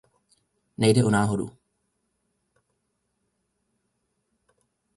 Nejde 0.77 1.03
o 1.03 1.09
náhodu. 1.09 1.47